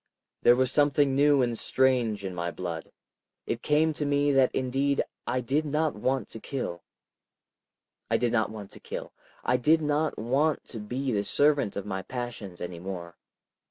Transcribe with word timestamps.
There 0.41 0.55
was 0.55 0.71
something 0.71 1.15
new 1.15 1.43
and 1.43 1.55
strange 1.59 2.25
in 2.25 2.33
my 2.33 2.49
blood. 2.49 2.91
It 3.45 3.61
came 3.61 3.93
to 3.93 4.03
me 4.03 4.31
that 4.31 4.49
indeed 4.51 5.03
I 5.27 5.41
did 5.41 5.63
not 5.63 5.93
want 5.93 6.27
to 6.29 6.39
kill. 6.39 6.81
I 8.09 8.17
did 8.17 8.31
not 8.31 8.49
want 8.49 8.71
to 8.71 8.79
kill. 8.79 9.13
I 9.43 9.57
did 9.57 9.79
not 9.83 10.17
want 10.17 10.65
to 10.69 10.79
be 10.79 11.11
the 11.11 11.23
servant 11.23 11.75
of 11.75 11.85
my 11.85 12.01
passions 12.01 12.61
any 12.61 12.79
more. 12.79 13.15